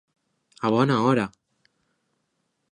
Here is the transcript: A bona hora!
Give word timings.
A 0.69 0.71
bona 0.75 0.97
hora! 1.03 1.27